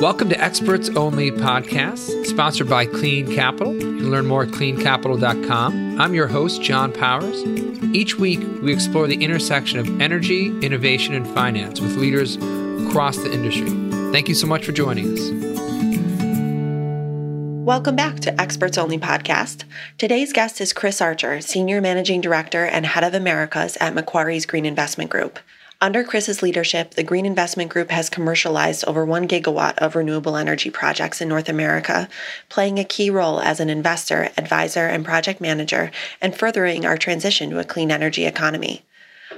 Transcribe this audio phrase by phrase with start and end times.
[0.00, 3.72] Welcome to Experts Only Podcast, sponsored by Clean Capital.
[3.74, 6.00] You can learn more at cleancapital.com.
[6.00, 7.44] I'm your host, John Powers.
[7.94, 12.34] Each week, we explore the intersection of energy, innovation, and finance with leaders
[12.88, 13.70] across the industry.
[14.10, 15.30] Thank you so much for joining us.
[17.64, 19.62] Welcome back to Experts Only Podcast.
[19.98, 24.66] Today's guest is Chris Archer, Senior Managing Director and Head of Americas at Macquarie's Green
[24.66, 25.38] Investment Group.
[25.82, 30.68] Under Chris's leadership, the Green Investment Group has commercialized over 1 gigawatt of renewable energy
[30.68, 32.06] projects in North America,
[32.50, 35.90] playing a key role as an investor, advisor, and project manager,
[36.20, 38.84] and furthering our transition to a clean energy economy.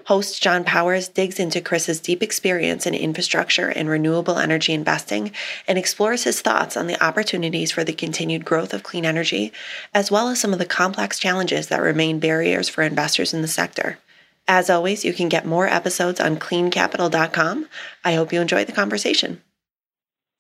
[0.07, 5.31] Host John Powers digs into Chris's deep experience in infrastructure and renewable energy investing
[5.69, 9.53] and explores his thoughts on the opportunities for the continued growth of clean energy,
[9.95, 13.49] as well as some of the complex challenges that remain barriers for investors in the
[13.49, 13.99] sector.
[14.49, 17.69] As always, you can get more episodes on cleancapital.com.
[18.05, 19.41] I hope you enjoy the conversation.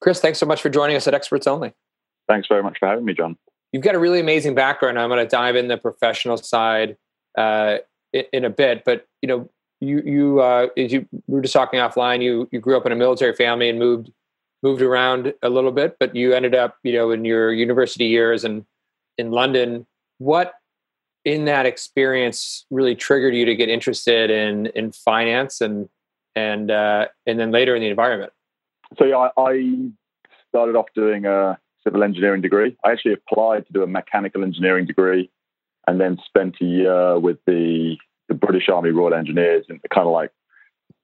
[0.00, 1.72] Chris, thanks so much for joining us at Experts Only.
[2.28, 3.36] Thanks very much for having me, John.
[3.72, 4.98] You've got a really amazing background.
[4.98, 6.97] I'm going to dive in the professional side
[7.39, 7.78] uh,
[8.12, 9.48] in, in, a bit, but you know,
[9.81, 12.22] you you uh, as you we were just talking offline.
[12.22, 14.11] You you grew up in a military family and moved
[14.62, 18.44] moved around a little bit, but you ended up you know in your university years
[18.44, 18.64] and
[19.19, 19.87] in London.
[20.19, 20.55] What
[21.25, 25.89] in that experience really triggered you to get interested in in finance and
[26.34, 28.33] and uh, and then later in the environment?
[28.98, 29.91] So yeah, I, I
[30.48, 32.77] started off doing a civil engineering degree.
[32.84, 35.31] I actually applied to do a mechanical engineering degree,
[35.87, 37.97] and then spent a year with the
[38.28, 40.31] the British Army Royal Engineers and kind of like,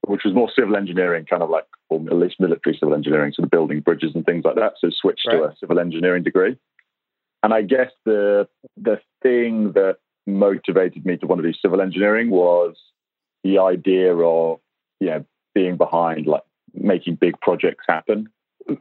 [0.06, 3.44] which was more civil engineering, kind of like, or at least military civil engineering, sort
[3.44, 4.74] of building bridges and things like that.
[4.78, 5.36] So switched right.
[5.36, 6.56] to a civil engineering degree.
[7.42, 9.98] And I guess the the thing that
[10.48, 12.76] motivated me to want to do civil engineering was
[13.44, 14.58] the idea of
[15.00, 15.24] you know
[15.54, 16.42] being behind like
[16.74, 18.28] making big projects happen.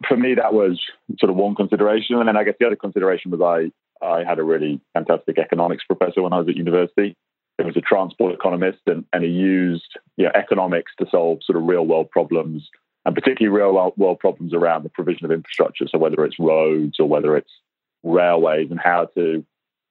[0.07, 0.81] For me, that was
[1.19, 4.39] sort of one consideration, and then I guess the other consideration was I I had
[4.39, 7.15] a really fantastic economics professor when I was at university.
[7.57, 11.57] He was a transport economist, and, and he used you know, economics to solve sort
[11.57, 12.69] of real world problems,
[13.05, 15.87] and particularly real world problems around the provision of infrastructure.
[15.87, 17.51] So whether it's roads or whether it's
[18.03, 19.43] railways, and how to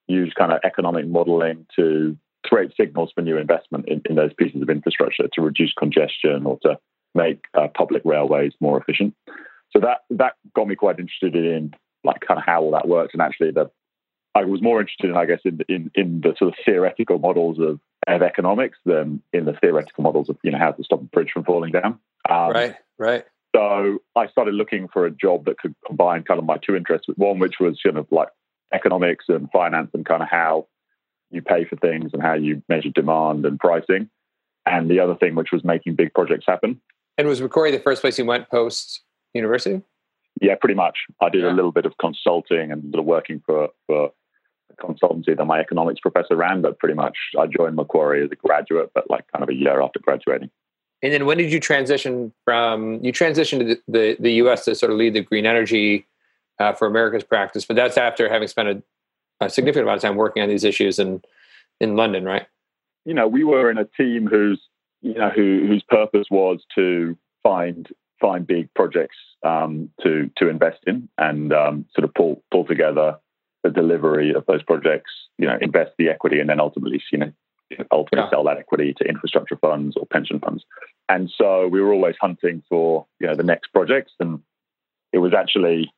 [0.09, 4.63] use kind of economic modeling to create signals for new investment in, in those pieces
[4.63, 6.79] of infrastructure to reduce congestion or to
[7.15, 9.15] make uh, public railways more efficient.
[9.73, 11.75] So that that got me quite interested in
[12.05, 13.71] like kind of how all that works, and actually the
[14.35, 17.59] I was more interested in I guess in in in the sort of theoretical models
[17.59, 21.05] of of economics than in the theoretical models of you know how to stop a
[21.05, 21.99] bridge from falling down.
[22.29, 23.25] Um, right, right.
[23.55, 27.07] So I started looking for a job that could combine kind of my two interests
[27.17, 28.29] one, which was kind of like
[28.73, 30.67] economics and finance and kind of how
[31.31, 34.09] you pay for things and how you measure demand and pricing.
[34.65, 36.81] And the other thing, which was making big projects happen.
[37.19, 39.83] And was Macquarie the first place you went post university?
[40.41, 40.99] Yeah, pretty much.
[41.21, 41.53] I did yeah.
[41.53, 44.11] a little bit of consulting and sort of working for, for
[44.71, 48.37] a consultancy that my economics professor ran, but pretty much I joined Macquarie as a
[48.37, 50.51] graduate, but like kind of a year after graduating.
[51.03, 54.75] And then when did you transition from, you transitioned to the, the, the US to
[54.75, 56.07] sort of lead the green energy
[56.59, 58.83] uh, for America's practice, but that's after having spent a,
[59.45, 61.23] a, significant amount of time working on these issues in
[61.81, 62.47] in London, right?
[63.05, 64.61] You know, we were in a team whose
[65.03, 67.89] you know who, whose purpose was to find
[68.21, 73.19] find big projects um, to to invest in and um, sort of pull pull together
[73.63, 75.11] the delivery of those projects.
[75.39, 77.33] You know, invest the equity and then ultimately, you know,
[77.91, 78.31] ultimately yeah.
[78.31, 80.65] sell that equity to infrastructure funds or pension funds.
[81.09, 84.41] And so we were always hunting for you know the next projects, and
[85.13, 85.93] it was actually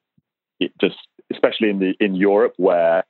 [0.61, 0.97] it just
[1.33, 3.05] especially in the in Europe where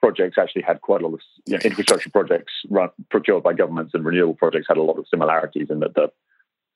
[0.00, 3.92] projects actually had quite a lot of you know, infrastructure projects run, procured by governments
[3.94, 6.10] and renewable projects had a lot of similarities in that the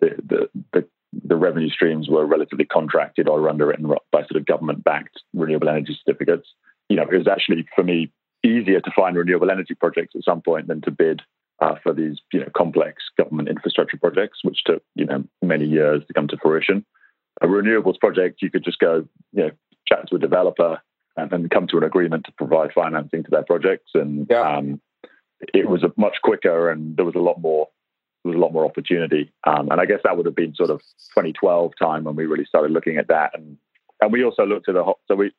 [0.00, 0.88] the, the, the,
[1.24, 6.48] the revenue streams were relatively contracted or underwritten by sort of government-backed renewable energy certificates.
[6.88, 8.10] You know, it was actually for me
[8.42, 11.20] easier to find renewable energy projects at some point than to bid
[11.60, 16.02] uh, for these you know complex government infrastructure projects, which took you know many years
[16.06, 16.84] to come to fruition.
[17.42, 19.50] A renewables project, you could just go you know
[19.90, 20.80] chat to a developer
[21.16, 23.90] and then come to an agreement to provide financing to their projects.
[23.94, 24.58] And yeah.
[24.58, 24.80] um,
[25.54, 27.68] it was a much quicker, and there was a lot more.
[28.22, 30.68] There was a lot more opportunity, um, and I guess that would have been sort
[30.68, 30.80] of
[31.14, 33.30] 2012 time when we really started looking at that.
[33.32, 33.56] And
[34.02, 35.32] and we also looked at the so we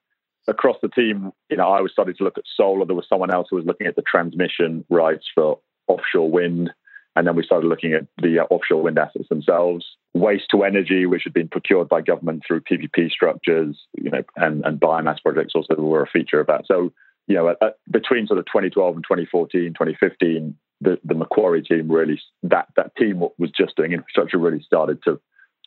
[0.48, 1.32] across the team.
[1.50, 2.86] You know, I was starting to look at solar.
[2.86, 6.72] There was someone else who was looking at the transmission rights for offshore wind.
[7.16, 11.06] And then we started looking at the uh, offshore wind assets themselves, waste to energy,
[11.06, 15.54] which had been procured by government through PPP structures, you know, and, and biomass projects
[15.54, 16.66] also were a feature of that.
[16.66, 16.94] So,
[17.28, 21.92] you know, at, at, between sort of 2012 and 2014, 2015, the, the Macquarie team
[21.92, 25.20] really that that team was just doing infrastructure really started to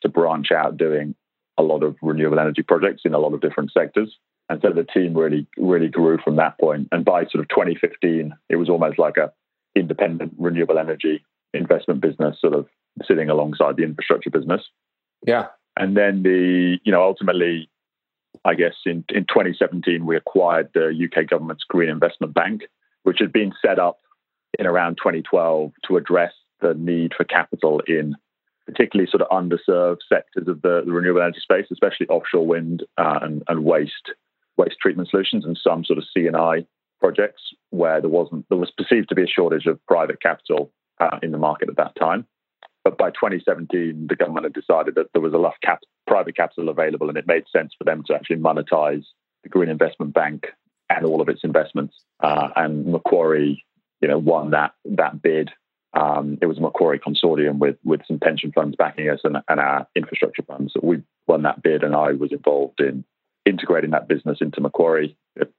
[0.02, 1.14] to branch out doing
[1.56, 4.18] a lot of renewable energy projects in a lot of different sectors.
[4.48, 6.88] And so the team really really grew from that point.
[6.90, 9.32] And by sort of 2015, it was almost like a
[9.76, 12.66] independent renewable energy investment business, sort of
[13.06, 14.62] sitting alongside the infrastructure business.
[15.26, 15.46] Yeah.
[15.76, 17.68] And then the you know ultimately,
[18.44, 22.62] I guess in in 2017 we acquired the UK government's Green Investment Bank,
[23.02, 23.98] which had been set up
[24.58, 28.14] in around 2012 to address the need for capital in
[28.66, 33.18] particularly sort of underserved sectors of the, the renewable energy space, especially offshore wind uh,
[33.22, 34.12] and, and waste
[34.56, 36.64] waste treatment solutions and some sort of C&I
[37.00, 40.70] projects where there wasn't there was perceived to be a shortage of private capital
[41.00, 42.26] uh, in the market at that time.
[42.84, 47.08] But by 2017, the government had decided that there was enough cap- private capital available,
[47.08, 49.04] and it made sense for them to actually monetize
[49.42, 50.48] the Green Investment Bank
[50.90, 51.94] and all of its investments.
[52.20, 53.64] Uh, and Macquarie,
[54.00, 55.50] you know, won that that bid.
[55.94, 59.60] Um, it was a Macquarie consortium with with some pension funds backing us and, and
[59.60, 60.74] our infrastructure funds.
[60.74, 63.04] So we won that bid, and I was involved in
[63.46, 65.16] integrating that business into Macquarie.
[65.36, 65.52] It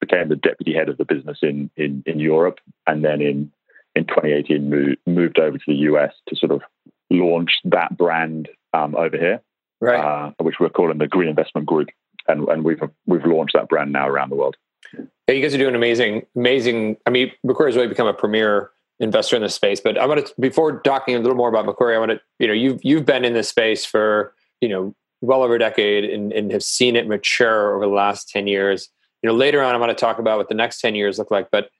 [0.00, 3.50] became the deputy head of the business in in, in Europe, and then in
[3.94, 6.62] in 2018 moved, moved over to the US to sort of
[7.10, 9.40] launch that brand um, over here,
[9.80, 10.00] right?
[10.00, 11.88] Uh, which we're calling the Green Investment Group,
[12.28, 14.56] and and we've we've launched that brand now around the world.
[14.92, 16.96] Yeah, you guys are doing amazing, amazing.
[17.06, 18.70] I mean, Macquarie has really become a premier
[19.00, 19.80] investor in this space.
[19.80, 22.46] But I want to before talking a little more about Macquarie, I want to you
[22.46, 26.32] know you've you've been in this space for you know well over a decade and,
[26.32, 28.88] and have seen it mature over the last ten years.
[29.22, 31.30] You know, later on, I want to talk about what the next ten years look
[31.30, 31.50] like.
[31.50, 31.70] But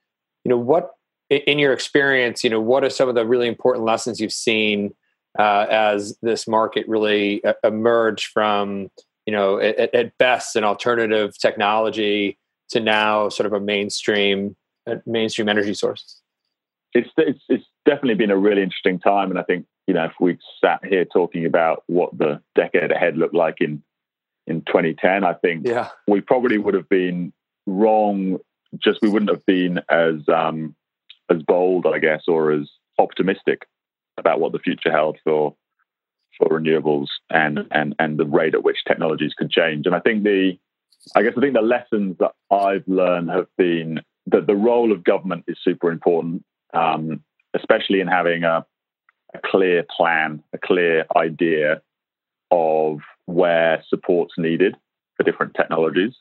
[0.43, 0.91] you know, what
[1.29, 4.93] in your experience, you know, what are some of the really important lessons you've seen
[5.37, 8.89] uh, as this market really uh, emerged from
[9.25, 12.37] you know at, at best an alternative technology
[12.69, 14.55] to now sort of a mainstream
[15.05, 16.21] mainstream energy source?
[16.93, 20.13] It's, it's it's definitely been a really interesting time, and I think you know if
[20.19, 23.83] we sat here talking about what the decade ahead looked like in
[24.47, 25.89] in 2010, I think yeah.
[26.07, 27.33] we probably would have been
[27.65, 28.37] wrong.
[28.77, 30.75] Just we wouldn't have been as um,
[31.29, 32.69] as bold, I guess, or as
[32.99, 33.67] optimistic
[34.17, 35.55] about what the future held for
[36.37, 39.85] for renewables and and and the rate at which technologies could change.
[39.85, 40.57] And I think the
[41.15, 45.03] I guess I think the lessons that I've learned have been that the role of
[45.03, 46.43] government is super important,
[46.73, 47.23] um,
[47.53, 48.65] especially in having a,
[49.33, 51.81] a clear plan, a clear idea
[52.51, 54.75] of where support's needed
[55.15, 56.13] for different technologies.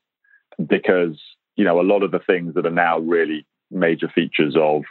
[0.65, 1.19] Because,
[1.57, 4.83] you know, a lot of the things that are now really major features of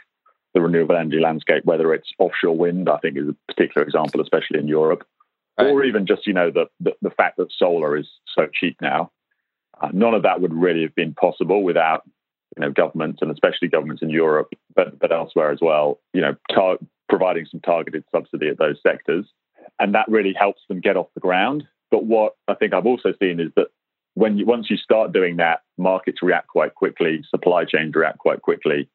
[0.54, 4.60] the renewable energy landscape, whether it's offshore wind, I think is a particular example, especially
[4.60, 5.06] in Europe,
[5.58, 5.66] right.
[5.66, 9.10] or even just, you know, the, the, the, fact that solar is so cheap now.
[9.80, 12.04] Uh, none of that would really have been possible without
[12.56, 16.00] you know governments and especially governments in Europe, but but elsewhere as well.
[16.12, 16.78] You know, tar-
[17.08, 19.26] providing some targeted subsidy at those sectors,
[19.78, 21.64] and that really helps them get off the ground.
[21.90, 23.68] But what I think I've also seen is that
[24.14, 28.42] when you once you start doing that, markets react quite quickly, supply chains react quite
[28.42, 28.88] quickly,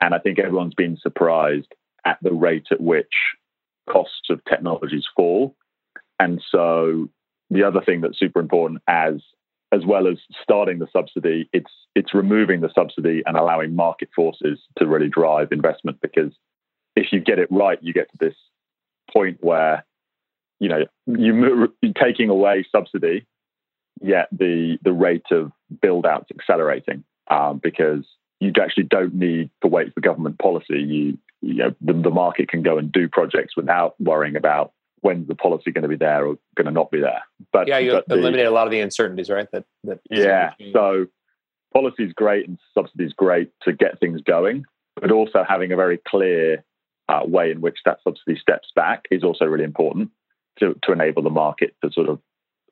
[0.00, 3.12] and I think everyone's been surprised at the rate at which
[3.90, 5.56] costs of technologies fall.
[6.18, 7.08] And so
[7.50, 9.20] the other thing that's super important as
[9.72, 14.60] as well as starting the subsidy, it's it's removing the subsidy and allowing market forces
[14.78, 16.00] to really drive investment.
[16.00, 16.32] Because
[16.94, 18.36] if you get it right, you get to this
[19.12, 19.84] point where
[20.60, 21.68] you know you
[22.00, 23.26] taking away subsidy,
[24.00, 28.04] yet the the rate of build out's accelerating um, because
[28.40, 30.78] you actually don't need to wait for government policy.
[30.78, 35.28] You you know the, the market can go and do projects without worrying about when's
[35.28, 37.22] the policy going to be there or going to not be there.
[37.52, 39.48] But yeah, you but eliminate the, a lot of the uncertainties, right?
[39.52, 40.52] That that yeah.
[40.72, 41.06] So
[41.72, 44.64] policy is great and subsidy is great to get things going,
[45.00, 46.64] but also having a very clear
[47.08, 50.10] uh, way in which that subsidy steps back is also really important
[50.58, 52.20] to to enable the market to sort of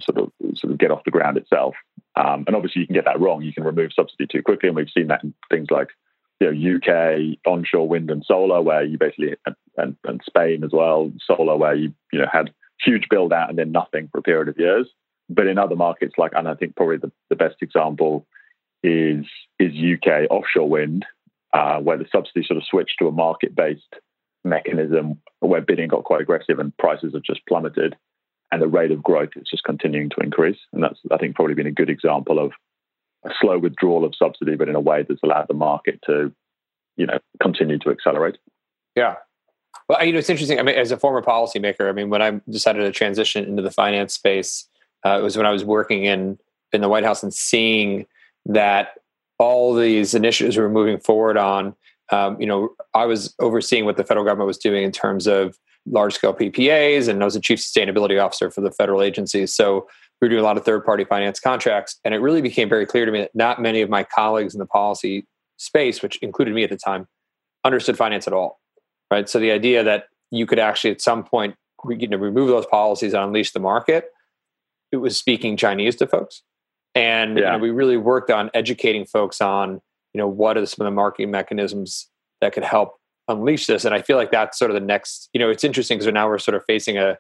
[0.01, 1.75] sort of sort of get off the ground itself.
[2.17, 3.43] Um, and obviously, you can get that wrong.
[3.43, 5.89] You can remove subsidy too quickly, and we've seen that in things like
[6.41, 9.37] you know, UK onshore wind and solar, where you basically
[9.77, 13.59] and, and Spain as well, solar, where you you know had huge build out and
[13.59, 14.89] then nothing for a period of years.
[15.29, 18.27] But in other markets, like and I think probably the, the best example
[18.83, 19.25] is
[19.59, 21.07] is UK offshore wind,
[21.53, 23.95] uh, where the subsidy sort of switched to a market based
[24.45, 27.97] mechanism where bidding got quite aggressive and prices have just plummeted,
[28.55, 30.59] and the rate of growth is just continuing to increase.
[30.73, 32.53] And that's I think probably been a good example of
[33.25, 36.33] a slow withdrawal of subsidy, but in a way that's allowed the market to,
[36.97, 38.39] you know, continue to accelerate.
[38.95, 39.17] Yeah.
[39.89, 40.61] Well, you know, it's interesting.
[40.61, 43.73] I mean, as a former policymaker, I mean, when I decided to transition into the
[43.73, 44.69] finance space,
[45.05, 46.39] uh, it was when I was working in
[46.73, 48.07] in the White House and seeing
[48.47, 48.99] that
[49.39, 51.75] all these initiatives we were moving forward on
[52.11, 55.59] um, you know, I was overseeing what the federal government was doing in terms of
[55.87, 59.55] large scale PPAs, and I was the chief sustainability officer for the federal agencies.
[59.55, 59.87] So
[60.21, 62.87] we were doing a lot of third party finance contracts, and it really became very
[62.87, 65.27] clear to me that not many of my colleagues in the policy
[65.57, 67.07] space, which included me at the time,
[67.65, 68.61] understood finance at all.
[69.11, 69.29] Right.
[69.29, 71.55] So the idea that you could actually at some point
[71.89, 74.11] you know, remove those policies and unleash the market,
[74.91, 76.43] it was speaking Chinese to folks.
[76.95, 77.53] And yeah.
[77.53, 79.81] you know, we really worked on educating folks on,
[80.13, 82.09] you know, what are some of the marketing mechanisms
[82.41, 83.85] that could help unleash this.
[83.85, 86.29] And I feel like that's sort of the next, you know, it's interesting because now
[86.29, 87.19] we're sort of facing a,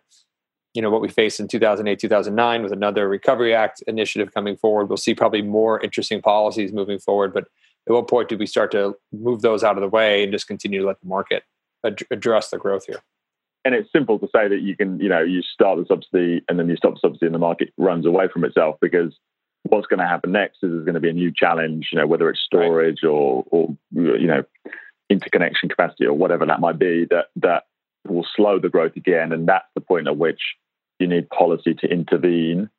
[0.74, 4.88] you know, what we faced in 2008, 2009 with another Recovery Act initiative coming forward.
[4.88, 7.32] We'll see probably more interesting policies moving forward.
[7.32, 7.44] But
[7.88, 10.48] at what point do we start to move those out of the way and just
[10.48, 11.44] continue to let the market
[11.84, 13.02] ad- address the growth here?
[13.64, 16.58] And it's simple to say that you can, you know, you start the subsidy and
[16.58, 19.16] then you stop the subsidy and the market runs away from itself because
[19.62, 22.06] what's going to happen next is there's going to be a new challenge, you know,
[22.06, 23.08] whether it's storage right.
[23.08, 24.44] or, or, you know,
[25.10, 27.64] interconnection capacity or whatever that might be that, that
[28.06, 29.32] will slow the growth again.
[29.32, 30.40] And that's the point at which
[30.98, 32.70] you need policy to intervene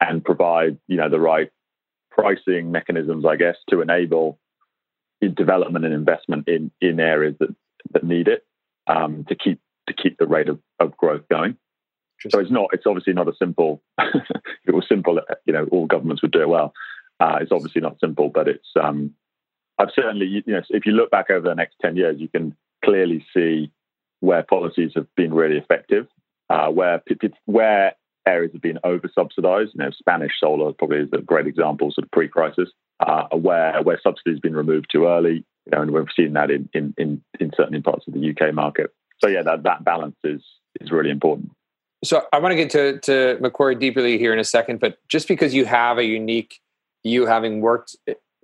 [0.00, 1.50] and provide, you know, the right
[2.10, 4.38] pricing mechanisms, I guess, to enable
[5.34, 7.54] development and investment in, in areas that,
[7.92, 8.44] that need it
[8.86, 11.56] um, to keep to keep the rate of, of growth going.
[12.30, 12.70] So it's not.
[12.72, 13.82] It's obviously not a simple.
[13.98, 14.24] if
[14.66, 16.72] it was simple, you know, all governments would do it well.
[17.20, 18.68] Uh, it's obviously not simple, but it's.
[18.80, 19.14] Um,
[19.78, 22.56] I've certainly, you know, if you look back over the next ten years, you can
[22.84, 23.70] clearly see
[24.20, 26.06] where policies have been really effective,
[26.50, 27.02] uh, where
[27.44, 27.94] where
[28.26, 29.72] areas have been over subsidized.
[29.74, 34.00] You know, Spanish solar probably is a great example, sort of pre-crisis, uh, where where
[34.02, 35.44] subsidies have been removed too early.
[35.66, 38.54] You know, and we've seen that in in in, in certain parts of the UK
[38.54, 38.92] market.
[39.22, 40.42] So yeah, that that balance is
[40.80, 41.50] is really important.
[42.04, 45.26] So I want to get to, to Macquarie deeply here in a second, but just
[45.28, 46.60] because you have a unique,
[47.02, 47.96] you having worked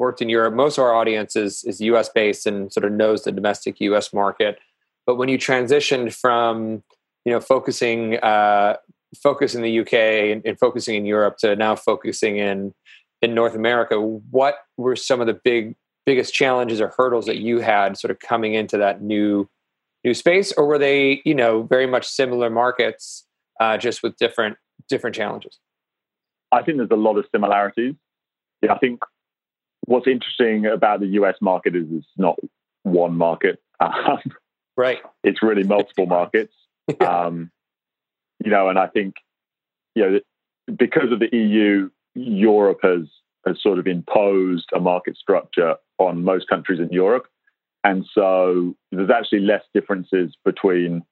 [0.02, 3.24] worked in Europe, most of our audience is, is US based and sort of knows
[3.24, 4.58] the domestic US market.
[5.06, 6.82] But when you transitioned from,
[7.24, 8.76] you know, focusing uh,
[9.22, 9.94] focus in the UK
[10.32, 12.74] and, and focusing in Europe to now focusing in
[13.22, 17.60] in North America, what were some of the big biggest challenges or hurdles that you
[17.60, 19.48] had sort of coming into that new
[20.04, 23.24] new space, or were they, you know, very much similar markets?
[23.62, 24.56] uh, just with different
[24.88, 25.58] different challenges?
[26.50, 27.94] I think there's a lot of similarities.
[28.62, 29.00] Yeah, I think
[29.86, 32.38] what's interesting about the US market is it's not
[32.82, 33.60] one market.
[33.80, 34.20] Um,
[34.76, 34.98] right.
[35.24, 36.54] It's really multiple markets.
[37.00, 37.50] Um,
[38.44, 39.14] you know, and I think
[39.94, 40.20] you know
[40.76, 43.08] because of the EU, Europe has
[43.46, 47.26] has sort of imposed a market structure on most countries in Europe,
[47.84, 51.02] and so there's actually less differences between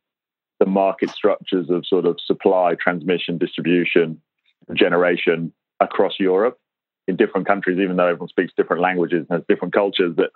[0.60, 4.20] the market structures of sort of supply, transmission, distribution,
[4.74, 6.58] generation across Europe
[7.08, 10.30] in different countries, even though everyone speaks different languages and has different cultures, that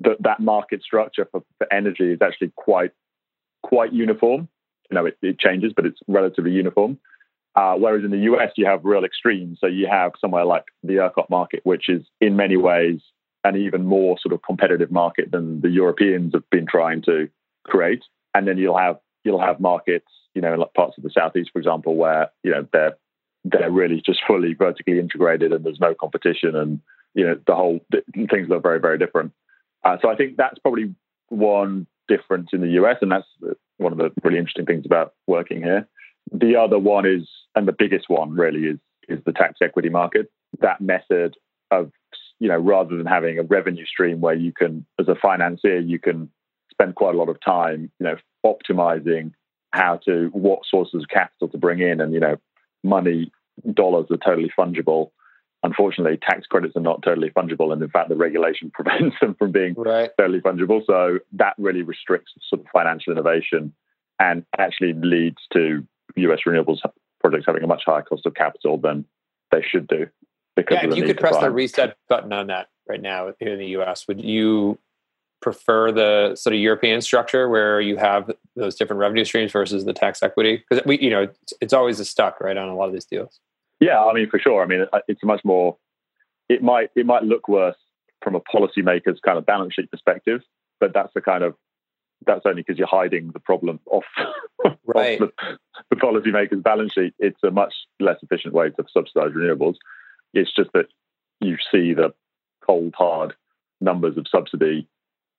[0.00, 2.92] that, that market structure for, for energy is actually quite
[3.62, 4.48] quite uniform.
[4.90, 6.98] You know, it, it changes, but it's relatively uniform.
[7.54, 9.58] Uh, whereas in the US, you have real extremes.
[9.60, 13.00] So you have somewhere like the ERCOT market, which is in many ways
[13.44, 17.28] an even more sort of competitive market than the Europeans have been trying to
[17.64, 18.02] create.
[18.34, 21.58] And then you'll have you'll have markets, you know, like parts of the southeast, for
[21.58, 22.96] example, where you know they're
[23.44, 26.80] they're really just fully vertically integrated and there's no competition, and
[27.14, 27.80] you know the whole
[28.30, 29.32] things look very very different.
[29.84, 30.94] Uh, so I think that's probably
[31.28, 33.26] one difference in the US, and that's
[33.78, 35.88] one of the really interesting things about working here.
[36.32, 38.78] The other one is, and the biggest one really is,
[39.08, 40.30] is the tax equity market.
[40.60, 41.36] That method
[41.70, 41.90] of,
[42.38, 45.98] you know, rather than having a revenue stream where you can, as a financier, you
[45.98, 46.30] can
[46.70, 49.32] spend quite a lot of time, you know, optimizing
[49.72, 52.36] how to what sources of capital to bring in, and you know,
[52.82, 53.32] money
[53.74, 55.10] dollars are totally fungible.
[55.62, 59.52] Unfortunately, tax credits are not totally fungible, and in fact, the regulation prevents them from
[59.52, 60.10] being right.
[60.18, 60.84] totally fungible.
[60.86, 63.74] So that really restricts sort of financial innovation,
[64.18, 66.40] and actually leads to U.S.
[66.46, 66.78] renewables
[67.20, 69.04] projects having a much higher cost of capital than
[69.50, 70.06] they should do.
[70.56, 73.58] Because yeah, if you could press the reset button on that right now here in
[73.58, 74.78] the U.S., would you
[75.40, 79.92] prefer the sort of European structure where you have those different revenue streams versus the
[79.92, 80.62] tax equity?
[80.68, 83.04] Because we, you know, it's, it's always a stuck right on a lot of these
[83.04, 83.40] deals.
[83.80, 84.62] Yeah, I mean, for sure.
[84.62, 85.76] I mean, uh, it's much more.
[86.48, 87.76] It might it might look worse
[88.22, 90.42] from a policymaker's kind of balance sheet perspective,
[90.78, 91.54] but that's the kind of
[92.26, 94.04] that's only because you're hiding the problem off,
[94.84, 95.20] right.
[95.20, 95.58] off the,
[95.90, 97.14] the policymaker's balance sheet.
[97.18, 99.76] It's a much less efficient way to subsidize renewables.
[100.34, 100.86] It's just that
[101.40, 102.12] you see the
[102.66, 103.34] cold hard
[103.80, 104.86] numbers of subsidy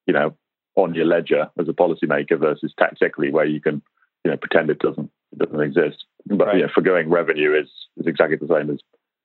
[0.07, 0.35] you know,
[0.75, 3.81] on your ledger as a policymaker versus tax equity where you can,
[4.23, 6.05] you know, pretend it doesn't it doesn't exist.
[6.25, 6.55] But right.
[6.57, 8.79] you know, forgoing revenue is is exactly the same as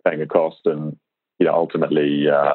[0.06, 0.97] paying a cost, and
[1.38, 2.54] you know, ultimately, uh,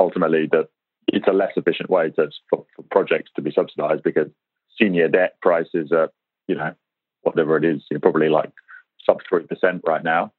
[0.00, 0.68] ultimately, that
[1.06, 4.28] it's a less efficient way to for, for projects to be subsidized because
[4.80, 6.10] senior debt prices are
[6.46, 6.74] you know
[7.22, 8.52] whatever it is, you're probably like
[9.04, 10.32] sub three percent right now.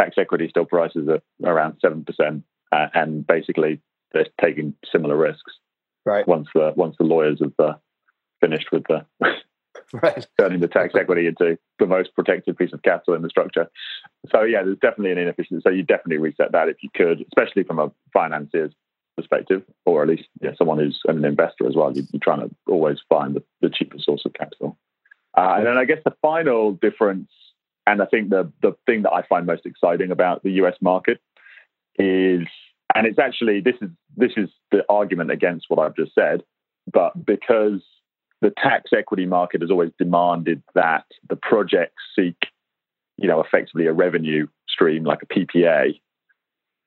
[0.00, 3.80] Tax equity still prices at around seven percent, uh, and basically
[4.12, 5.52] they're taking similar risks.
[6.04, 6.26] Right.
[6.26, 7.74] Once the once the lawyers have uh,
[8.40, 9.06] finished with the
[10.02, 10.26] right.
[10.38, 13.70] turning the tax equity into the most protected piece of capital in the structure.
[14.30, 15.62] So yeah, there's definitely an inefficiency.
[15.62, 18.72] So you definitely reset that if you could, especially from a financier's
[19.16, 21.92] perspective, or at least yeah, someone who's an investor as well.
[21.96, 24.76] You, are trying to always find the, the cheapest source of capital.
[25.36, 27.30] Uh, and then I guess the final difference,
[27.86, 31.20] and I think the the thing that I find most exciting about the US market
[31.98, 32.46] is,
[32.94, 36.42] and it's actually this is this is the argument against what I've just said,
[36.92, 37.82] but because
[38.40, 42.36] the tax equity market has always demanded that the projects seek,
[43.16, 45.94] you know, effectively a revenue stream like a PPA.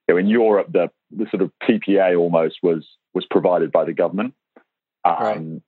[0.06, 3.92] You know, in Europe, the the sort of PPA almost was was provided by the
[3.92, 4.34] government,
[5.04, 5.62] um, right.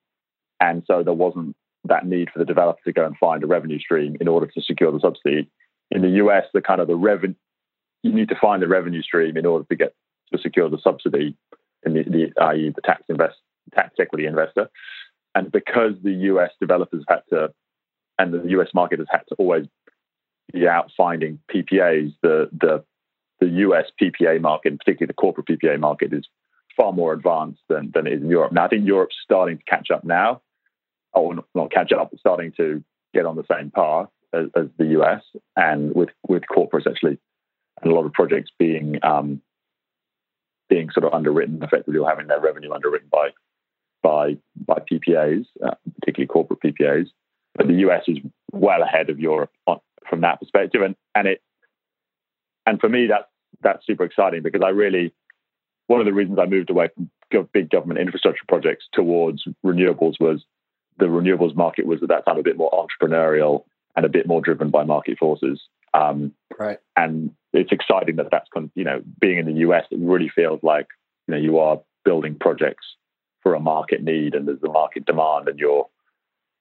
[0.61, 3.79] and so there wasn't that need for the developer to go and find a revenue
[3.79, 5.51] stream in order to secure the subsidy.
[5.91, 7.35] In the US, the kind of the revenue
[8.03, 9.95] you need to find the revenue stream in order to get
[10.33, 11.37] to secure the subsidy
[11.85, 12.73] in the, the i.e.
[12.75, 13.37] the tax invest
[13.75, 14.69] tax equity investor.
[15.35, 17.53] And because the US developers had to
[18.19, 19.67] and the US market has had to always
[20.53, 22.85] be out finding PPAs, the the
[23.41, 26.27] the US PPA market, particularly the corporate PPA market, is
[26.77, 28.53] far more advanced than, than it is in Europe.
[28.53, 30.43] Now I think Europe's starting to catch up now
[31.13, 32.83] or not catch up, but starting to
[33.13, 35.23] get on the same path as, as the US,
[35.57, 37.19] and with with corporates actually,
[37.83, 39.41] and a lot of projects being um,
[40.71, 43.31] being sort of underwritten, effectively, or having their revenue underwritten by
[44.03, 47.09] by by PPAs, uh, particularly corporate PPAs.
[47.55, 48.19] But the US is
[48.53, 51.43] well ahead of Europe on, from that perspective, and and it
[52.67, 53.29] and for me that's
[53.63, 55.13] that's super exciting because I really
[55.89, 57.11] one of the reasons I moved away from
[57.53, 60.45] big government infrastructure projects towards renewables was
[60.99, 63.65] the renewables market was at that time a bit more entrepreneurial
[63.97, 65.61] and a bit more driven by market forces.
[65.93, 66.79] Um, right.
[66.97, 70.89] And it's exciting that that's you know being in the US, it really feels like
[71.27, 72.87] you know you are building projects
[73.43, 75.89] for a market need and there's a market demand, and your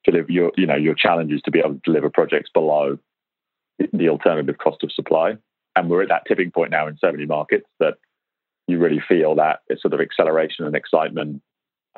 [0.04, 2.98] deliver your you know your challenge is to be able to deliver projects below
[3.94, 5.38] the alternative cost of supply.
[5.76, 7.96] And we're at that tipping point now in so many markets that
[8.68, 11.42] you really feel that sort of acceleration and excitement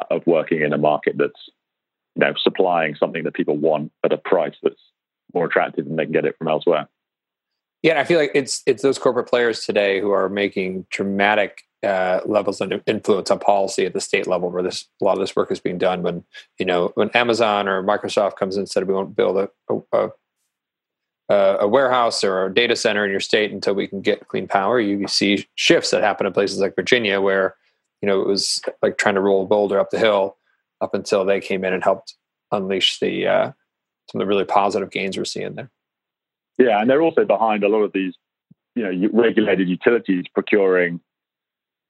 [0.09, 1.49] of working in a market that's
[2.15, 4.81] you know, supplying something that people want at a price that's
[5.33, 6.87] more attractive than they can get it from elsewhere.
[7.83, 12.19] Yeah, I feel like it's it's those corporate players today who are making dramatic uh,
[12.25, 15.35] levels of influence on policy at the state level, where this a lot of this
[15.35, 16.03] work is being done.
[16.03, 16.23] When
[16.59, 19.49] you know when Amazon or Microsoft comes in and said we won't build a,
[19.93, 20.09] a,
[21.61, 24.79] a, warehouse or a data center in your state until we can get clean power,
[24.79, 27.55] you see shifts that happen in places like Virginia, where
[28.03, 30.37] you know it was like trying to roll a boulder up the hill
[30.81, 32.15] up until they came in and helped
[32.51, 33.51] unleash the uh,
[34.11, 35.71] some of the really positive gains we're seeing there.
[36.57, 38.13] Yeah, and they're also behind a lot of these,
[38.75, 40.99] you know, regulated utilities procuring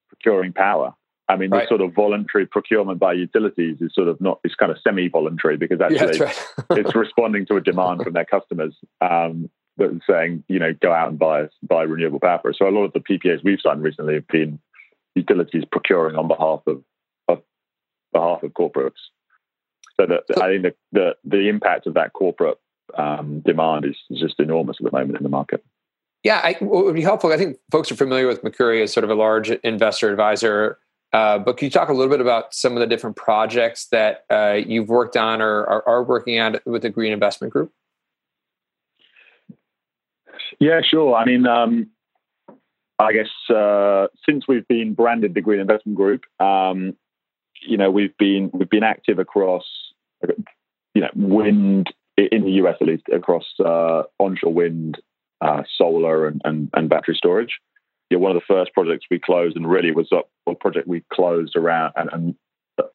[0.10, 0.93] procuring power.
[1.28, 1.63] I mean, right.
[1.63, 5.56] the sort of voluntary procurement by utilities is sort of not, it's kind of semi-voluntary
[5.56, 6.80] because actually yeah, right.
[6.80, 11.08] it's responding to a demand from their customers um, that saying, you know, go out
[11.08, 12.54] and buy buy renewable power.
[12.54, 14.60] So a lot of the PPAs we've signed recently have been
[15.15, 16.84] utilities procuring on behalf of
[18.12, 19.02] behalf of corporates.
[20.00, 22.58] So that I think the, the, the impact of that corporate
[22.97, 25.63] um, demand is, is just enormous at the moment in the market.
[26.23, 27.32] Yeah, I, what would be helpful.
[27.32, 30.77] I think folks are familiar with Macquarie as sort of a large investor advisor.
[31.13, 34.23] Uh, but can you talk a little bit about some of the different projects that
[34.30, 37.73] uh, you've worked on or are, are, working on with the Green Investment Group?
[40.60, 41.15] Yeah, sure.
[41.15, 41.89] I mean, um,
[42.97, 46.95] I guess uh, since we've been branded the Green Investment Group, um,
[47.62, 49.65] you know, we've been we've been active across,
[50.93, 54.97] you know, wind in the US at least across uh, onshore wind,
[55.41, 57.60] uh, solar, and, and, and battery storage.
[58.10, 61.56] Yeah, one of the first projects we closed, and really was a, project we closed
[61.56, 62.36] around, and, and,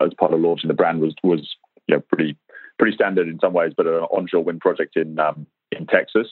[0.01, 2.37] as part of launching the brand was was you know pretty
[2.79, 6.29] pretty standard in some ways, but an onshore wind project in um, in Texas,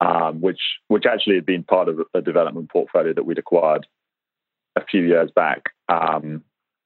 [0.00, 3.86] um, which which actually had been part of a development portfolio that we'd acquired
[4.76, 5.64] a few years back.
[5.88, 6.42] Um,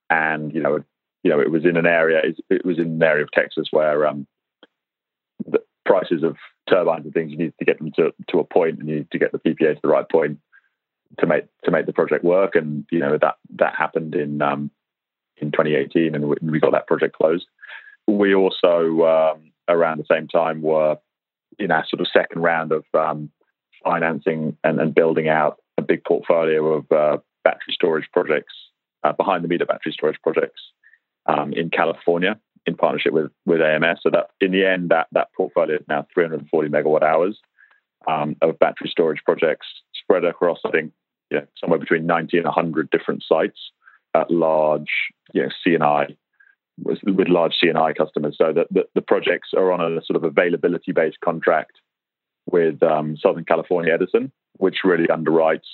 [0.09, 0.81] and you know,
[1.23, 2.21] you know, it was in an area.
[2.49, 4.27] It was in an area of Texas where um,
[5.85, 6.37] prices of
[6.69, 9.11] turbines and things you need to get them to to a point, and you need
[9.11, 10.39] to get the PPA to the right point
[11.19, 12.55] to make to make the project work.
[12.55, 14.71] And you know that that happened in um,
[15.39, 17.47] in 2018, and we got that project closed.
[18.07, 20.99] We also um, around the same time were
[21.59, 23.31] in our sort of second round of um,
[23.85, 28.53] financing and, and, building out a big portfolio of uh, battery storage projects
[29.05, 30.61] uh, behind the meter battery storage projects
[31.27, 32.39] um, in California
[32.71, 34.01] in partnership with with AMS.
[34.03, 37.39] So that in the end, that that portfolio is now 340 megawatt hours
[38.09, 40.93] um, of battery storage projects spread across, I think,
[41.31, 43.59] you know, somewhere between 90 and 100 different sites
[44.15, 44.89] at large,
[45.33, 46.17] you know, C&I
[46.83, 48.37] with, with large C&I customers.
[48.39, 51.73] So that the, the, projects are on a sort of availability based contract
[52.51, 55.69] with um, Southern California Edison, which really underwrites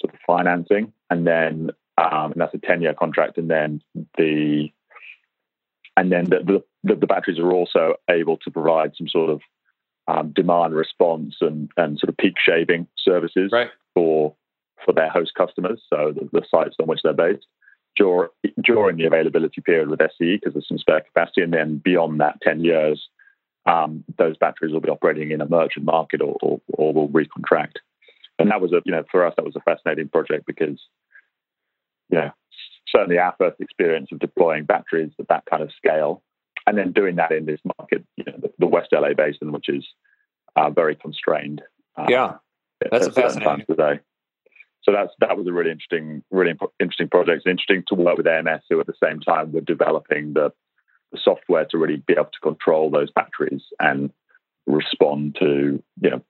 [0.00, 3.80] sort of financing, and then um, and that's a 10 year contract, and then
[4.18, 4.68] the
[5.96, 9.40] and then the, the, the batteries are also able to provide some sort of
[10.06, 13.70] um, demand response and, and sort of peak shaving services right.
[13.94, 14.34] for
[14.84, 17.46] for their host customers, so the, the sites on which they're based
[17.96, 18.28] during,
[18.62, 22.40] during the availability period with SCE because there's some spare capacity, and then beyond that,
[22.42, 23.08] ten years,
[23.66, 27.76] um, those batteries will be operating in a merchant market or, or, or will recontract.
[28.38, 30.80] And that was a you know for us that was a fascinating project because
[32.10, 32.30] you know
[32.94, 36.22] certainly our first experience of deploying batteries at that kind of scale,
[36.66, 39.68] and then doing that in this market, you know, the, the West LA basin, which
[39.68, 39.84] is
[40.56, 41.62] uh, very constrained.
[41.96, 42.34] Uh, yeah,
[42.90, 43.64] that's a fascinating.
[43.68, 44.00] Today.
[44.82, 47.38] So that's that was a really interesting, really imp- interesting project.
[47.38, 50.52] It's interesting to work with AMS, who at the same time were developing the,
[51.10, 54.10] the software to really be able to control those batteries and
[54.66, 56.22] respond to you know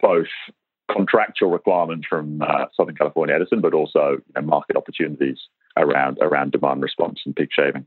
[0.00, 0.28] both
[0.90, 5.38] contractual requirements from uh, Southern California Edison, but also you know, market opportunities
[5.76, 7.86] around around demand response and peak shaving.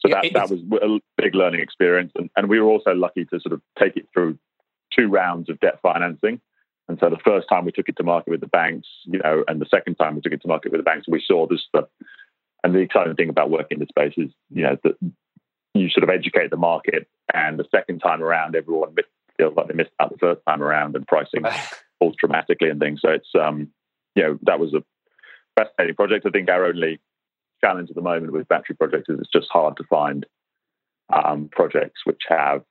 [0.00, 3.40] So that, that was a big learning experience, and, and we were also lucky to
[3.40, 4.38] sort of take it through
[4.96, 6.40] two rounds of debt financing.
[6.88, 9.44] And so the first time we took it to market with the banks, you know,
[9.48, 11.62] and the second time we took it to market with the banks, we saw this
[11.66, 11.86] stuff.
[12.62, 14.96] And the exciting thing about working in the space is, you know, that
[15.72, 18.94] you sort of educate the market, and the second time around, everyone
[19.36, 21.42] feels like they missed out the first time around, and pricing
[21.98, 23.00] falls dramatically and things.
[23.02, 23.68] So it's, um,
[24.14, 24.82] you know, that was a
[25.56, 26.26] fascinating project.
[26.26, 27.00] I think our only
[27.62, 30.26] challenge at the moment with battery projects is it's just hard to find
[31.12, 32.62] um, projects which have,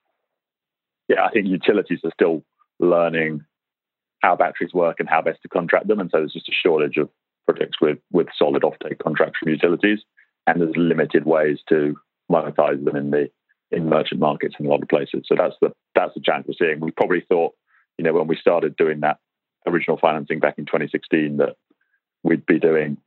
[1.07, 2.43] yeah, I think utilities are still
[2.79, 3.41] learning
[4.21, 6.97] how batteries work and how best to contract them, and so there's just a shortage
[6.97, 7.09] of
[7.45, 9.99] projects with with solid offtake contracts from utilities,
[10.47, 11.95] and there's limited ways to
[12.31, 13.29] monetize them in the
[13.71, 15.23] in merchant markets in a lot of places.
[15.25, 16.79] So that's the that's the challenge we're seeing.
[16.79, 17.53] We probably thought,
[17.97, 19.17] you know, when we started doing that
[19.67, 21.55] original financing back in 2016, that
[22.23, 22.97] we'd be doing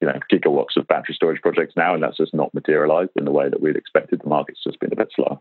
[0.00, 3.30] you know gigawatts of battery storage projects now, and that's just not materialized in the
[3.30, 4.20] way that we'd expected.
[4.20, 5.40] The market's just been a bit slow.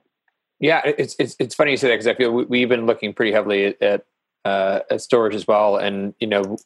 [0.59, 3.13] Yeah, it's it's, it's funny you say that because I feel we, we've been looking
[3.13, 4.05] pretty heavily at
[4.45, 6.57] uh, at storage as well, and you know,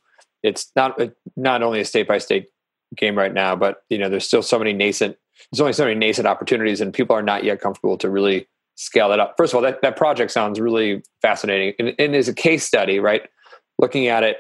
[0.44, 1.00] it's not
[1.38, 2.50] not only a state by state
[2.98, 5.18] game right now, but you know, there's still so many nascent.
[5.52, 9.08] There's only so many nascent opportunities, and people are not yet comfortable to really scale
[9.10, 9.36] that up.
[9.38, 13.00] First of all, that, that project sounds really fascinating, and, and as a case study,
[13.00, 13.24] right?
[13.80, 14.40] Looking at it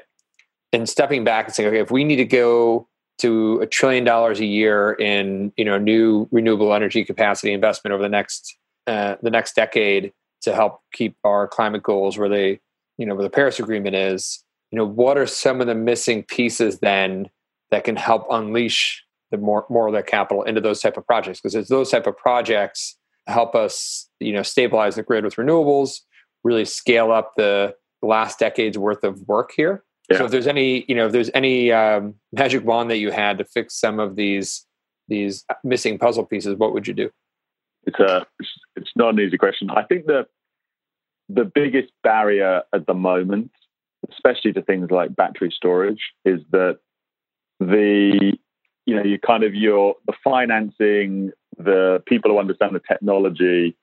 [0.75, 4.41] and stepping back and saying, okay, if we need to go to a trillion dollars
[4.41, 8.57] a year in you know new renewable energy capacity investment over the next
[8.87, 10.11] uh, the next decade
[10.41, 12.59] to help keep our climate goals where they
[12.97, 14.43] you know where the Paris Agreement is.
[14.71, 17.29] You know, what are some of the missing pieces then
[17.71, 21.39] that can help unleash the more more of that capital into those type of projects?
[21.39, 26.01] Because it's those type of projects help us you know stabilize the grid with renewables,
[26.43, 30.17] really scale up the last decade's worth of work here yeah.
[30.17, 33.37] So if there's any, you know, if there's any um, magic wand that you had
[33.39, 34.65] to fix some of these
[35.07, 37.09] these missing puzzle pieces, what would you do?
[37.85, 38.25] It's a
[38.75, 39.69] it's not an easy question.
[39.69, 40.27] I think the
[41.29, 43.51] the biggest barrier at the moment,
[44.11, 46.79] especially to things like battery storage, is that
[47.59, 48.37] the
[48.85, 53.75] you know you kind of your the financing, the people who understand the technology,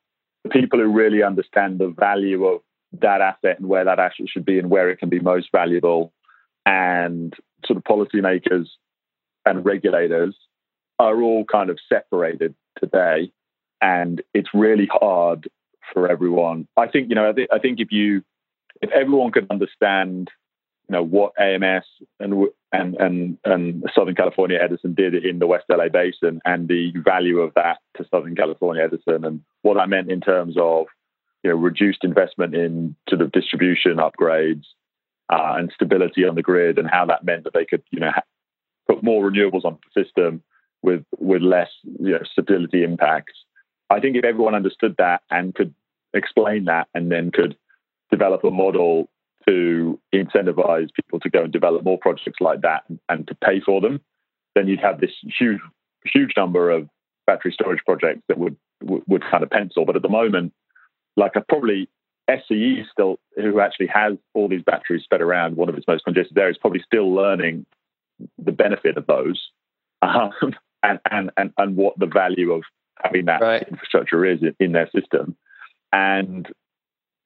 [0.44, 2.61] the people who really understand the value of
[3.00, 6.12] that asset and where that asset should be and where it can be most valuable.
[6.66, 7.35] And
[7.66, 8.66] sort of policymakers
[9.44, 10.37] and regulators
[10.98, 13.33] are all kind of separated today.
[13.81, 15.48] And it's really hard
[15.92, 16.68] for everyone.
[16.76, 18.22] I think, you know, I, th- I think if you,
[18.81, 20.31] if everyone could understand,
[20.88, 21.85] you know, what AMS
[22.20, 26.92] and, and, and, and Southern California Edison did in the West LA Basin and the
[27.05, 30.87] value of that to Southern California Edison and what that meant in terms of
[31.42, 34.64] you know, reduced investment in sort of distribution upgrades
[35.33, 38.11] uh, and stability on the grid, and how that meant that they could, you know,
[38.12, 38.22] ha-
[38.88, 40.42] put more renewables on the system
[40.83, 43.35] with with less you know, stability impacts.
[43.90, 45.74] I think if everyone understood that and could
[46.14, 47.57] explain that, and then could
[48.11, 49.09] develop a model
[49.48, 53.81] to incentivize people to go and develop more projects like that and, to pay for
[53.81, 54.00] them,
[54.55, 55.61] then you'd have this huge
[56.05, 56.88] huge number of
[57.26, 59.85] battery storage projects that would would kind of pencil.
[59.85, 60.52] But at the moment,
[61.16, 61.88] like a probably
[62.31, 66.38] SCE still, who actually has all these batteries spread around one of its most congested
[66.38, 67.66] areas, probably still learning
[68.38, 69.51] the benefit of those.
[70.03, 70.31] um,
[70.83, 72.62] and, and and and what the value of
[73.03, 73.66] having that Right.
[73.68, 75.37] infrastructure is in, in their system,
[75.92, 76.48] and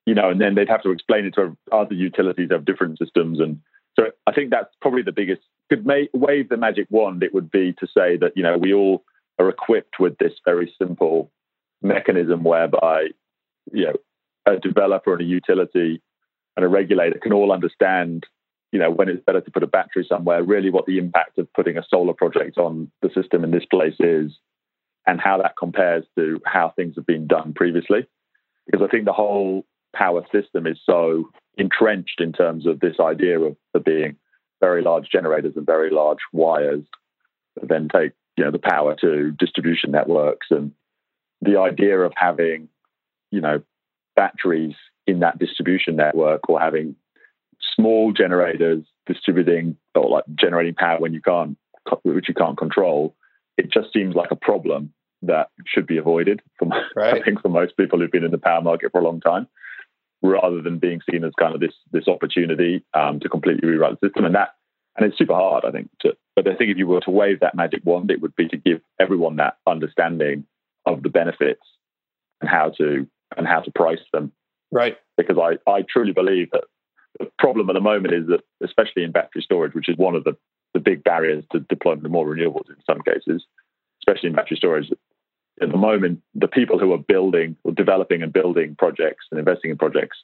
[0.04, 3.40] you know, and then they'd have to explain it to other utilities of different systems,
[3.40, 3.60] and
[3.98, 5.42] so I think that's probably the biggest.
[5.70, 8.74] Could ma- wave the magic wand, it would be to say that you know we
[8.74, 9.04] all
[9.38, 11.30] are equipped with this very simple
[11.82, 13.06] mechanism whereby
[13.72, 13.94] you know
[14.46, 16.00] a developer and a utility
[16.56, 18.26] and a regulator can all understand
[18.72, 20.42] you know when it's better to put a battery somewhere.
[20.42, 23.96] Really what the impact of putting a solar project on the system in this place
[24.00, 24.32] is
[25.06, 28.06] and how that compares to how things have been done previously.
[28.66, 33.40] Because i think the whole power system is so entrenched in terms of this idea
[33.40, 34.16] of there being
[34.60, 36.84] very large generators and very large wires
[37.54, 40.72] that then take you know the power to distribution networks and
[41.40, 42.68] the idea of having
[43.30, 43.62] you know
[44.14, 44.74] batteries
[45.06, 46.96] in that distribution network or having
[47.74, 51.56] small generators distributing or like generating power when you can't
[52.02, 53.14] which you can't control
[53.56, 57.14] it just seems like a problem that should be avoided from Right.
[57.14, 59.46] i think for most people who've been in the power market for a long time
[60.22, 64.08] rather than being seen as kind of this this opportunity um, to completely rewrite the
[64.08, 64.54] system and that
[64.96, 67.40] and it's super hard i think to but i think if you were to wave
[67.40, 70.44] that magic wand it would be to give everyone that understanding
[70.86, 71.62] of the benefits
[72.40, 74.32] and how to and how to price them
[74.72, 74.96] Right.
[75.16, 76.64] because I, I truly believe that
[77.18, 80.24] the problem at the moment is that, especially in battery storage, which is one of
[80.24, 80.36] the,
[80.74, 83.44] the big barriers to deployment of more renewables in some cases,
[84.02, 84.90] especially in battery storage,
[85.62, 89.70] at the moment, the people who are building or developing and building projects and investing
[89.70, 90.18] in projects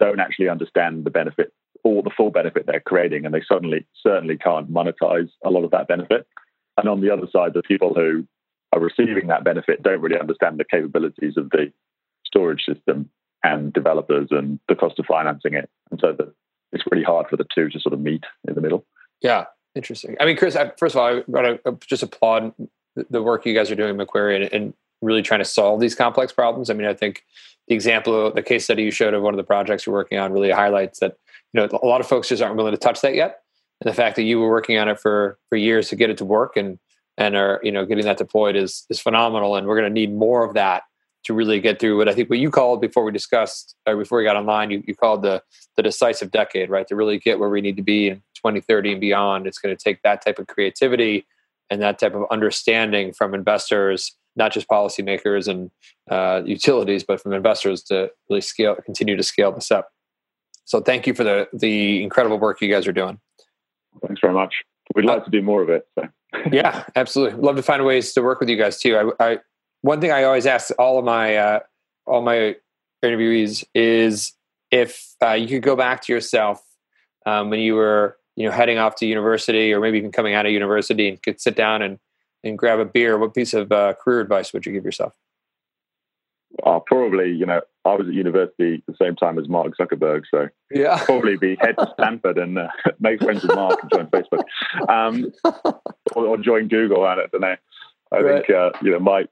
[0.00, 1.52] don't actually understand the benefit
[1.84, 5.70] or the full benefit they're creating, and they suddenly certainly can't monetize a lot of
[5.70, 6.26] that benefit.
[6.76, 8.26] And on the other side, the people who
[8.72, 11.72] are receiving that benefit don't really understand the capabilities of the
[12.32, 13.10] storage system
[13.42, 15.68] and developers and the cost of financing it.
[15.90, 16.32] And so the,
[16.72, 18.84] it's really hard for the two to sort of meet in the middle.
[19.22, 20.16] Yeah, interesting.
[20.20, 22.52] I mean, Chris, I, first of all, I want to uh, just applaud
[22.94, 26.32] the- work you guys are doing Macquarie and, and really trying to solve these complex
[26.32, 26.70] problems.
[26.70, 27.24] I mean, I think
[27.68, 30.32] the example, the case study you showed of one of the projects you're working on
[30.32, 31.16] really highlights that,
[31.52, 33.40] you know, a lot of folks just aren't willing to touch that yet.
[33.80, 36.18] And the fact that you were working on it for, for years to get it
[36.18, 36.78] to work and,
[37.16, 39.56] and are, you know, getting that deployed is, is phenomenal.
[39.56, 40.82] And we're going to need more of that
[41.24, 44.18] to really get through what I think what you called before we discussed, or before
[44.18, 45.42] we got online, you, you called the,
[45.76, 46.86] the decisive decade, right?
[46.88, 49.46] To really get where we need to be in 2030 and beyond.
[49.46, 51.26] It's going to take that type of creativity
[51.68, 55.70] and that type of understanding from investors, not just policymakers and
[56.10, 59.90] uh, utilities, but from investors to really scale, continue to scale this up.
[60.64, 63.18] So thank you for the the incredible work you guys are doing.
[64.06, 64.62] Thanks very much.
[64.94, 65.86] We'd like to do more of it.
[65.96, 66.08] So.
[66.52, 67.40] yeah, absolutely.
[67.40, 69.12] Love to find ways to work with you guys too.
[69.18, 69.38] I, I
[69.82, 71.60] one thing I always ask all of my uh,
[72.06, 72.56] all my
[73.04, 74.32] interviewees is
[74.70, 76.62] if uh, you could go back to yourself
[77.26, 80.46] um, when you were you know heading off to university or maybe even coming out
[80.46, 81.98] of university and could sit down and
[82.44, 83.18] and grab a beer.
[83.18, 85.12] What piece of uh, career advice would you give yourself?
[86.66, 90.24] Uh, probably, you know, I was at university at the same time as Mark Zuckerberg,
[90.30, 92.68] so Yeah, probably be head to Stanford and uh,
[93.00, 94.42] make friends with Mark and join Facebook,
[94.88, 95.32] um,
[96.16, 97.04] or, or join Google.
[97.04, 97.56] I don't know.
[98.12, 98.44] I Right.
[98.44, 99.26] think uh, you know my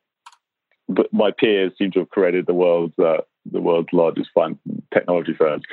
[0.88, 3.18] but my peers seem to have created the world's uh,
[3.50, 4.58] the world's largest fin-
[4.92, 5.64] technology firms.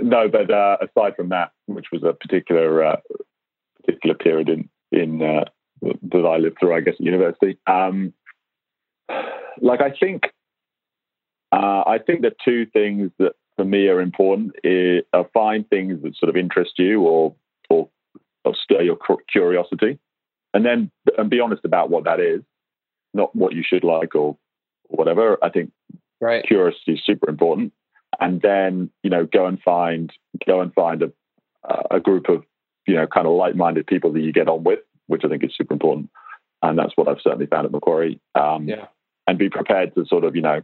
[0.00, 2.96] No, but uh, aside from that, which was a particular uh,
[3.84, 5.44] particular period in in uh,
[5.82, 7.58] that I lived through, I guess, at university.
[7.66, 8.12] Um,
[9.60, 10.24] like I think,
[11.52, 16.02] uh, I think the two things that for me are important is, are find things
[16.02, 17.34] that sort of interest you or
[17.68, 17.88] or,
[18.44, 18.98] or stir your
[19.30, 19.98] curiosity,
[20.54, 22.42] and then and be honest about what that is,
[23.14, 24.36] not what you should like or,
[24.88, 25.38] or whatever.
[25.42, 25.72] I think
[26.20, 26.44] right.
[26.44, 27.72] curiosity is super important
[28.20, 30.12] and then you know go and find
[30.46, 31.12] go and find a
[31.90, 32.44] a group of
[32.86, 35.54] you know kind of like-minded people that you get on with which i think is
[35.56, 36.08] super important
[36.62, 38.86] and that's what i've certainly found at macquarie um, Yeah.
[39.26, 40.62] and be prepared to sort of you know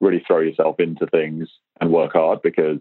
[0.00, 1.48] really throw yourself into things
[1.80, 2.78] and work hard because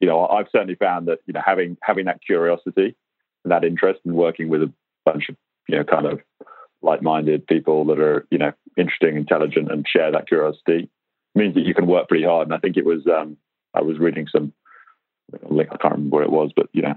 [0.00, 2.96] you know i've certainly found that you know having having that curiosity
[3.44, 4.72] and that interest in working with a
[5.04, 5.36] bunch of
[5.68, 6.20] you know kind of
[6.82, 10.90] like-minded people that are you know interesting intelligent and share that curiosity
[11.34, 12.48] means that you can work pretty hard.
[12.48, 13.36] And I think it was um,
[13.74, 14.52] I was reading some
[15.48, 16.94] link I can't remember what it was, but you know,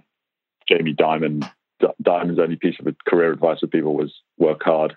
[0.68, 4.96] Jamie Dimon D- Dimon's only piece of career advice for people was work hard.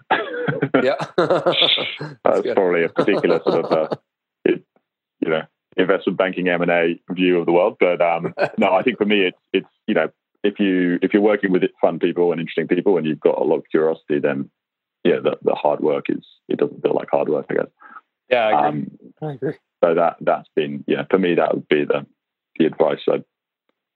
[0.82, 3.88] Yeah, That's probably a particular sort of uh,
[4.44, 4.64] it,
[5.20, 5.42] you know
[5.76, 7.76] investment banking M and A view of the world.
[7.78, 10.08] But um, no, I think for me it's it's you know
[10.42, 13.44] if you if you're working with fun people and interesting people and you've got a
[13.44, 14.50] lot of curiosity, then
[15.04, 17.66] yeah, the, the hard work is it doesn't feel like hard work, I guess.
[18.30, 18.80] yeah, I agree.
[18.80, 19.54] Um, I agree.
[19.82, 22.06] so that that's been yeah for me that would be the
[22.58, 23.24] the advice I'd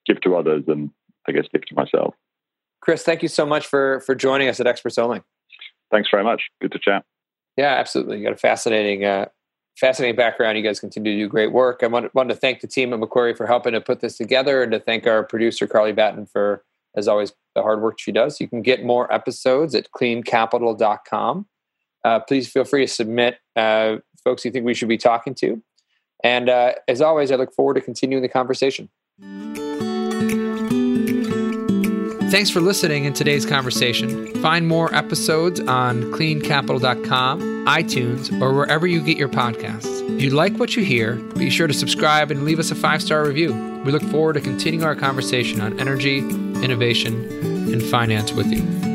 [0.06, 0.90] give to others and
[1.28, 2.14] I guess give to myself.
[2.80, 5.22] Chris, thank you so much for for joining us at Experts Only.
[5.90, 6.42] Thanks very much.
[6.60, 7.04] Good to chat.
[7.56, 8.18] Yeah, absolutely.
[8.18, 9.26] You got a fascinating, uh,
[9.78, 10.58] fascinating background.
[10.58, 11.80] You guys continue to do great work.
[11.82, 14.62] I want, want to thank the team at Macquarie for helping to put this together,
[14.62, 16.64] and to thank our producer Carly Batten for,
[16.94, 18.40] as always, the hard work she does.
[18.40, 21.46] You can get more episodes at cleancapital.com.
[22.04, 25.60] Uh, please feel free to submit uh, folks you think we should be talking to.
[26.22, 28.88] And uh, as always, I look forward to continuing the conversation.
[32.30, 34.26] Thanks for listening in today's conversation.
[34.42, 40.02] Find more episodes on cleancapital.com, iTunes, or wherever you get your podcasts.
[40.16, 43.00] If you like what you hear, be sure to subscribe and leave us a five
[43.00, 43.54] star review.
[43.84, 46.20] We look forward to continuing our conversation on energy,
[46.62, 47.14] innovation,
[47.72, 48.85] and finance with you.